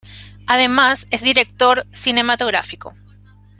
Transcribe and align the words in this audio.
Además 0.47 1.05
es 1.11 1.21
director 1.21 1.85
cinematográfico. 1.93 2.95